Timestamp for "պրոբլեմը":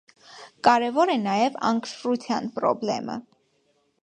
2.57-3.21